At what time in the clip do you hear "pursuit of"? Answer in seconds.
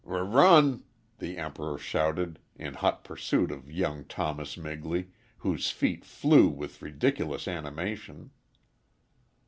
3.03-3.71